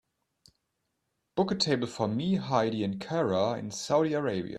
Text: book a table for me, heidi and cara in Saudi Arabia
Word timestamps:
book 1.35 1.51
a 1.51 1.55
table 1.55 1.85
for 1.85 2.07
me, 2.07 2.33
heidi 2.37 2.83
and 2.83 2.99
cara 2.99 3.59
in 3.59 3.69
Saudi 3.69 4.13
Arabia 4.13 4.49